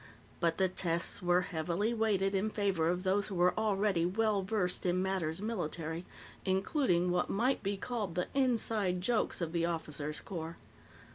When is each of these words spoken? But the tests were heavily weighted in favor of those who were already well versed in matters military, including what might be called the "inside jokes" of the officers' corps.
But 0.39 0.57
the 0.57 0.67
tests 0.67 1.21
were 1.21 1.41
heavily 1.41 1.93
weighted 1.93 2.33
in 2.33 2.49
favor 2.49 2.89
of 2.89 3.03
those 3.03 3.27
who 3.27 3.35
were 3.35 3.55
already 3.55 4.03
well 4.03 4.41
versed 4.41 4.83
in 4.83 4.99
matters 5.03 5.43
military, 5.43 6.07
including 6.43 7.11
what 7.11 7.29
might 7.29 7.61
be 7.61 7.77
called 7.77 8.15
the 8.15 8.27
"inside 8.33 9.01
jokes" 9.01 9.41
of 9.41 9.51
the 9.51 9.67
officers' 9.67 10.19
corps. 10.19 10.57